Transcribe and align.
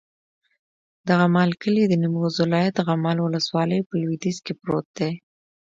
د 1.07 1.07
غمال 1.19 1.51
کلی 1.61 1.83
د 1.87 1.93
نیمروز 2.01 2.35
ولایت، 2.43 2.75
غمال 2.87 3.17
ولسوالي 3.21 3.79
په 3.87 3.93
لویدیځ 4.01 4.37
کې 4.45 4.53
پروت 4.61 4.87
دی. 4.97 5.11